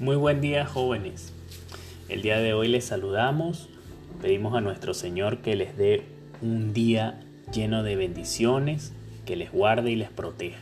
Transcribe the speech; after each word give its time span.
Muy 0.00 0.16
buen 0.16 0.40
día 0.40 0.66
jóvenes. 0.66 1.32
El 2.08 2.22
día 2.22 2.38
de 2.40 2.52
hoy 2.52 2.66
les 2.66 2.84
saludamos. 2.84 3.68
Pedimos 4.20 4.56
a 4.56 4.60
nuestro 4.60 4.92
Señor 4.92 5.38
que 5.38 5.54
les 5.54 5.76
dé 5.76 6.02
un 6.42 6.72
día 6.72 7.20
lleno 7.52 7.84
de 7.84 7.94
bendiciones, 7.94 8.92
que 9.24 9.36
les 9.36 9.52
guarde 9.52 9.92
y 9.92 9.96
les 9.96 10.10
proteja. 10.10 10.58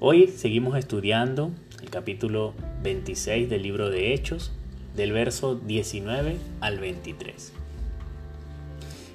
Hoy 0.00 0.28
seguimos 0.28 0.78
estudiando 0.78 1.50
el 1.82 1.90
capítulo 1.90 2.54
26 2.82 3.50
del 3.50 3.62
libro 3.62 3.90
de 3.90 4.14
Hechos, 4.14 4.50
del 4.96 5.12
verso 5.12 5.54
19 5.54 6.38
al 6.62 6.78
23. 6.78 7.52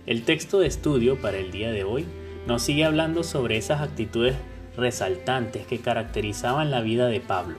El 0.06 0.22
texto 0.22 0.60
de 0.60 0.68
estudio 0.68 1.20
para 1.20 1.40
el 1.40 1.52
día 1.52 1.72
de 1.72 1.86
hoy 1.86 2.06
nos 2.46 2.62
sigue 2.62 2.86
hablando 2.86 3.24
sobre 3.24 3.58
esas 3.58 3.82
actitudes 3.82 4.36
resaltantes 4.78 5.66
que 5.66 5.80
caracterizaban 5.80 6.70
la 6.70 6.82
vida 6.82 7.08
de 7.08 7.20
Pablo 7.20 7.56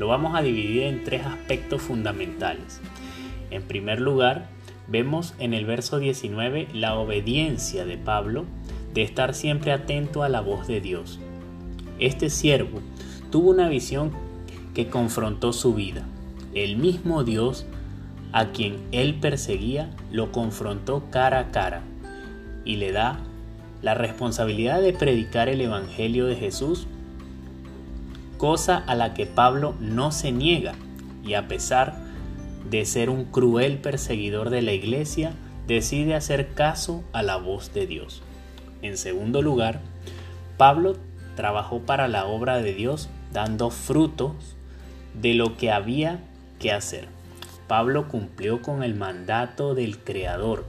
lo 0.00 0.08
vamos 0.08 0.34
a 0.34 0.40
dividir 0.40 0.84
en 0.84 1.04
tres 1.04 1.26
aspectos 1.26 1.82
fundamentales. 1.82 2.80
En 3.50 3.62
primer 3.62 4.00
lugar, 4.00 4.48
vemos 4.88 5.34
en 5.38 5.52
el 5.52 5.66
verso 5.66 5.98
19 5.98 6.68
la 6.72 6.98
obediencia 6.98 7.84
de 7.84 7.98
Pablo 7.98 8.46
de 8.94 9.02
estar 9.02 9.34
siempre 9.34 9.72
atento 9.72 10.22
a 10.22 10.30
la 10.30 10.40
voz 10.40 10.66
de 10.66 10.80
Dios. 10.80 11.20
Este 11.98 12.30
siervo 12.30 12.80
tuvo 13.30 13.50
una 13.50 13.68
visión 13.68 14.10
que 14.72 14.88
confrontó 14.88 15.52
su 15.52 15.74
vida. 15.74 16.06
El 16.54 16.78
mismo 16.78 17.22
Dios 17.22 17.66
a 18.32 18.52
quien 18.52 18.78
él 18.92 19.16
perseguía 19.16 19.90
lo 20.10 20.32
confrontó 20.32 21.10
cara 21.10 21.40
a 21.40 21.50
cara 21.50 21.82
y 22.64 22.76
le 22.76 22.92
da 22.92 23.20
la 23.82 23.92
responsabilidad 23.92 24.80
de 24.80 24.94
predicar 24.94 25.50
el 25.50 25.60
Evangelio 25.60 26.24
de 26.24 26.36
Jesús 26.36 26.86
cosa 28.40 28.78
a 28.86 28.94
la 28.94 29.12
que 29.12 29.26
Pablo 29.26 29.74
no 29.80 30.12
se 30.12 30.32
niega 30.32 30.72
y 31.22 31.34
a 31.34 31.46
pesar 31.46 31.98
de 32.70 32.86
ser 32.86 33.10
un 33.10 33.26
cruel 33.26 33.76
perseguidor 33.76 34.48
de 34.48 34.62
la 34.62 34.72
iglesia, 34.72 35.34
decide 35.66 36.14
hacer 36.14 36.54
caso 36.54 37.04
a 37.12 37.22
la 37.22 37.36
voz 37.36 37.74
de 37.74 37.86
Dios. 37.86 38.22
En 38.80 38.96
segundo 38.96 39.42
lugar, 39.42 39.82
Pablo 40.56 40.96
trabajó 41.36 41.80
para 41.80 42.08
la 42.08 42.24
obra 42.24 42.62
de 42.62 42.72
Dios 42.72 43.10
dando 43.30 43.68
frutos 43.68 44.56
de 45.12 45.34
lo 45.34 45.58
que 45.58 45.70
había 45.70 46.20
que 46.58 46.72
hacer. 46.72 47.08
Pablo 47.68 48.08
cumplió 48.08 48.62
con 48.62 48.82
el 48.82 48.94
mandato 48.94 49.74
del 49.74 49.98
Creador 49.98 50.64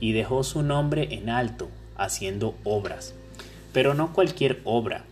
y 0.00 0.12
dejó 0.12 0.42
su 0.42 0.62
nombre 0.62 1.14
en 1.14 1.28
alto, 1.28 1.68
haciendo 1.98 2.54
obras. 2.64 3.14
Pero 3.74 3.92
no 3.92 4.14
cualquier 4.14 4.62
obra, 4.64 5.04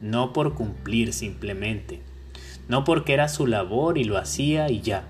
no 0.00 0.32
por 0.32 0.54
cumplir 0.54 1.12
simplemente, 1.12 2.00
no 2.68 2.84
porque 2.84 3.14
era 3.14 3.28
su 3.28 3.46
labor 3.46 3.98
y 3.98 4.04
lo 4.04 4.18
hacía 4.18 4.70
y 4.70 4.80
ya. 4.80 5.04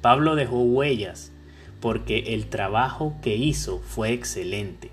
Pablo 0.00 0.34
dejó 0.36 0.60
huellas 0.62 1.32
porque 1.80 2.34
el 2.34 2.46
trabajo 2.46 3.14
que 3.22 3.36
hizo 3.36 3.80
fue 3.80 4.12
excelente, 4.12 4.90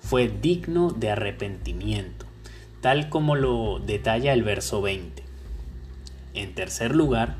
fue 0.00 0.28
digno 0.28 0.90
de 0.90 1.10
arrepentimiento, 1.10 2.26
tal 2.80 3.08
como 3.08 3.36
lo 3.36 3.78
detalla 3.78 4.32
el 4.32 4.42
verso 4.42 4.82
20. 4.82 5.22
En 6.34 6.54
tercer 6.54 6.94
lugar, 6.94 7.36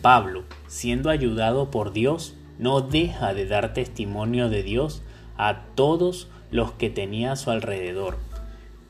Pablo, 0.00 0.44
siendo 0.66 1.10
ayudado 1.10 1.70
por 1.70 1.92
Dios, 1.92 2.34
no 2.58 2.80
deja 2.80 3.34
de 3.34 3.46
dar 3.46 3.74
testimonio 3.74 4.48
de 4.48 4.62
Dios 4.62 5.02
a 5.36 5.62
todos 5.74 6.28
los 6.50 6.72
que 6.72 6.90
tenía 6.90 7.32
a 7.32 7.36
su 7.36 7.50
alrededor 7.50 8.18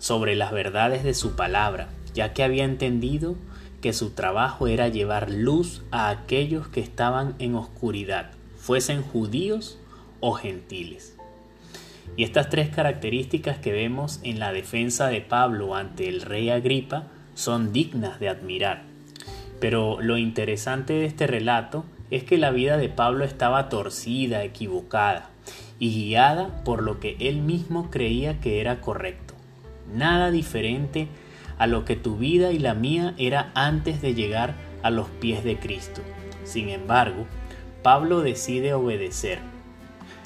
sobre 0.02 0.34
las 0.34 0.50
verdades 0.50 1.04
de 1.04 1.14
su 1.14 1.36
palabra, 1.36 1.88
ya 2.12 2.32
que 2.32 2.42
había 2.42 2.64
entendido 2.64 3.36
que 3.80 3.92
su 3.92 4.10
trabajo 4.10 4.66
era 4.66 4.88
llevar 4.88 5.30
luz 5.30 5.84
a 5.92 6.08
aquellos 6.08 6.66
que 6.66 6.80
estaban 6.80 7.36
en 7.38 7.54
oscuridad, 7.54 8.32
fuesen 8.56 9.00
judíos 9.00 9.78
o 10.18 10.32
gentiles. 10.32 11.16
Y 12.16 12.24
estas 12.24 12.50
tres 12.50 12.68
características 12.68 13.58
que 13.58 13.70
vemos 13.70 14.18
en 14.24 14.40
la 14.40 14.52
defensa 14.52 15.06
de 15.06 15.20
Pablo 15.20 15.76
ante 15.76 16.08
el 16.08 16.22
rey 16.22 16.50
Agripa 16.50 17.04
son 17.34 17.72
dignas 17.72 18.18
de 18.18 18.28
admirar. 18.28 18.82
Pero 19.60 20.00
lo 20.00 20.18
interesante 20.18 20.94
de 20.94 21.06
este 21.06 21.28
relato 21.28 21.84
es 22.10 22.24
que 22.24 22.38
la 22.38 22.50
vida 22.50 22.76
de 22.76 22.88
Pablo 22.88 23.24
estaba 23.24 23.68
torcida, 23.68 24.42
equivocada 24.42 25.30
y 25.78 25.90
guiada 25.94 26.64
por 26.64 26.82
lo 26.82 26.98
que 26.98 27.16
él 27.20 27.36
mismo 27.36 27.88
creía 27.88 28.40
que 28.40 28.60
era 28.60 28.80
correcto 28.80 29.31
nada 29.92 30.30
diferente 30.30 31.08
a 31.58 31.66
lo 31.66 31.84
que 31.84 31.96
tu 31.96 32.16
vida 32.16 32.52
y 32.52 32.58
la 32.58 32.74
mía 32.74 33.14
era 33.18 33.52
antes 33.54 34.02
de 34.02 34.14
llegar 34.14 34.54
a 34.82 34.90
los 34.90 35.08
pies 35.08 35.44
de 35.44 35.58
Cristo. 35.58 36.00
Sin 36.44 36.68
embargo, 36.68 37.26
Pablo 37.82 38.20
decide 38.20 38.74
obedecer, 38.74 39.38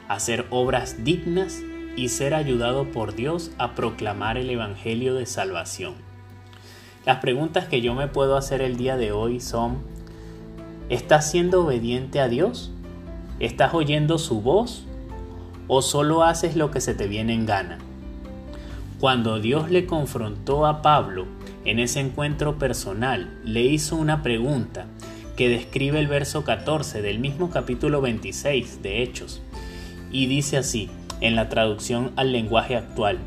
hacer 0.08 0.46
obras 0.50 1.04
dignas 1.04 1.62
y 1.96 2.08
ser 2.08 2.34
ayudado 2.34 2.90
por 2.90 3.14
Dios 3.14 3.50
a 3.58 3.74
proclamar 3.74 4.36
el 4.36 4.50
Evangelio 4.50 5.14
de 5.14 5.26
salvación. 5.26 5.94
Las 7.06 7.18
preguntas 7.18 7.66
que 7.66 7.80
yo 7.80 7.94
me 7.94 8.08
puedo 8.08 8.36
hacer 8.36 8.60
el 8.60 8.76
día 8.76 8.96
de 8.96 9.12
hoy 9.12 9.40
son, 9.40 9.78
¿estás 10.88 11.30
siendo 11.30 11.64
obediente 11.64 12.20
a 12.20 12.28
Dios? 12.28 12.72
¿Estás 13.40 13.74
oyendo 13.74 14.18
su 14.18 14.40
voz? 14.40 14.84
¿O 15.68 15.82
solo 15.82 16.24
haces 16.24 16.56
lo 16.56 16.70
que 16.70 16.80
se 16.80 16.94
te 16.94 17.06
viene 17.06 17.32
en 17.34 17.46
gana? 17.46 17.78
Cuando 19.00 19.40
Dios 19.40 19.70
le 19.70 19.84
confrontó 19.84 20.64
a 20.64 20.80
Pablo 20.80 21.26
en 21.66 21.80
ese 21.80 22.00
encuentro 22.00 22.58
personal, 22.58 23.38
le 23.44 23.60
hizo 23.60 23.94
una 23.94 24.22
pregunta 24.22 24.86
que 25.36 25.50
describe 25.50 26.00
el 26.00 26.06
verso 26.06 26.44
14 26.44 27.02
del 27.02 27.18
mismo 27.18 27.50
capítulo 27.50 28.00
26 28.00 28.80
de 28.82 29.02
Hechos. 29.02 29.42
Y 30.10 30.28
dice 30.28 30.56
así, 30.56 30.88
en 31.20 31.36
la 31.36 31.50
traducción 31.50 32.12
al 32.16 32.32
lenguaje 32.32 32.74
actual, 32.74 33.18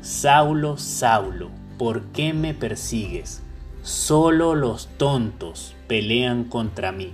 Saulo, 0.00 0.76
Saulo, 0.76 1.50
¿por 1.76 2.02
qué 2.12 2.32
me 2.32 2.54
persigues? 2.54 3.42
Solo 3.82 4.54
los 4.54 4.86
tontos 4.96 5.74
pelean 5.88 6.44
contra 6.44 6.92
mí. 6.92 7.12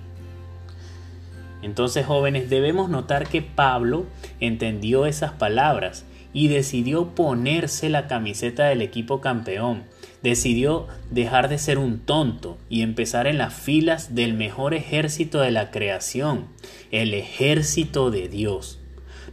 Entonces 1.63 2.05
jóvenes 2.05 2.51
debemos 2.51 2.91
notar 2.91 3.27
que 3.27 3.41
Pablo 3.41 4.05
entendió 4.39 5.07
esas 5.07 5.33
palabras 5.33 6.05
y 6.33 6.49
decidió 6.49 7.15
ponerse 7.15 7.89
la 7.89 8.07
camiseta 8.07 8.65
del 8.65 8.83
equipo 8.83 9.21
campeón. 9.21 9.85
Decidió 10.23 10.87
dejar 11.11 11.49
de 11.49 11.59
ser 11.59 11.79
un 11.79 11.99
tonto 11.99 12.59
y 12.69 12.83
empezar 12.83 13.27
en 13.27 13.39
las 13.39 13.55
filas 13.55 14.15
del 14.15 14.35
mejor 14.35 14.75
ejército 14.75 15.41
de 15.41 15.51
la 15.51 15.71
creación, 15.71 16.47
el 16.91 17.15
ejército 17.15 18.11
de 18.11 18.29
Dios. 18.29 18.79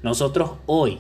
Nosotros 0.02 0.54
hoy 0.66 1.00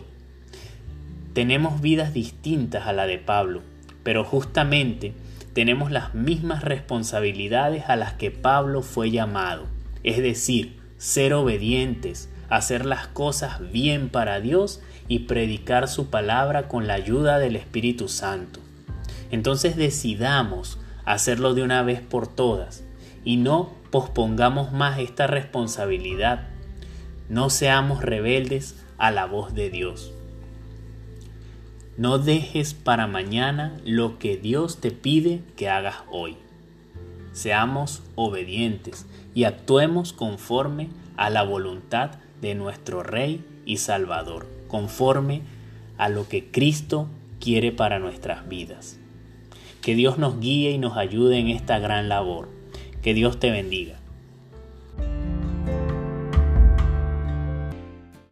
tenemos 1.34 1.82
vidas 1.82 2.14
distintas 2.14 2.88
a 2.88 2.94
la 2.94 3.08
de 3.08 3.18
Pablo, 3.18 3.62
pero 4.04 4.24
justamente 4.24 5.14
tenemos 5.54 5.92
las 5.92 6.14
mismas 6.14 6.64
responsabilidades 6.64 7.86
a 7.88 7.96
las 7.96 8.14
que 8.14 8.32
Pablo 8.32 8.82
fue 8.82 9.12
llamado, 9.12 9.66
es 10.04 10.18
decir, 10.18 10.80
ser 10.98 11.34
obedientes, 11.34 12.30
hacer 12.50 12.86
las 12.86 13.08
cosas 13.08 13.72
bien 13.72 14.10
para 14.10 14.40
Dios 14.40 14.82
y 15.08 15.20
predicar 15.20 15.88
su 15.88 16.10
palabra 16.10 16.68
con 16.68 16.88
la 16.88 16.96
ayuda 16.96 17.40
del 17.40 17.56
Espíritu 17.56 18.08
Santo. 18.08 18.60
Entonces 19.32 19.76
decidamos 19.76 20.80
hacerlo 21.06 21.54
de 21.54 21.64
una 21.64 21.84
vez 21.84 22.02
por 22.02 22.28
todas 22.28 22.84
y 23.24 23.38
no 23.38 23.72
pospongamos 23.92 24.72
más 24.72 25.00
esta 25.00 25.28
responsabilidad. 25.28 26.48
No 27.30 27.50
seamos 27.50 28.04
rebeldes 28.04 28.76
a 28.98 29.12
la 29.12 29.26
voz 29.26 29.54
de 29.54 29.70
Dios. 29.70 30.14
No 31.98 32.18
dejes 32.18 32.74
para 32.74 33.08
mañana 33.08 33.78
lo 33.84 34.20
que 34.20 34.38
Dios 34.38 34.80
te 34.80 34.92
pide 34.92 35.42
que 35.58 35.70
hagas 35.70 35.98
hoy. 36.12 36.38
Seamos 37.34 38.04
obedientes 38.16 39.06
y 39.36 39.44
actuemos 39.44 40.14
conforme 40.14 40.90
a 41.18 41.30
la 41.30 41.44
voluntad 41.44 42.12
de 42.42 42.56
nuestro 42.56 43.04
Rey 43.04 43.44
y 43.66 43.78
Salvador, 43.78 44.48
conforme 44.68 45.42
a 45.98 46.10
lo 46.10 46.28
que 46.28 46.52
Cristo 46.52 47.08
quiere 47.40 47.72
para 47.72 48.00
nuestras 48.00 48.48
vidas. 48.48 49.00
Que 49.82 49.96
Dios 49.96 50.18
nos 50.18 50.40
guíe 50.40 50.72
y 50.72 50.78
nos 50.78 50.98
ayude 50.98 51.40
en 51.40 51.48
esta 51.48 51.80
gran 51.80 52.10
labor. 52.10 52.50
Que 53.02 53.14
Dios 53.14 53.40
te 53.40 53.50
bendiga. 53.52 54.00